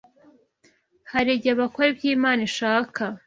[1.11, 3.03] Hari igihe bakora ibyo Imana ishaka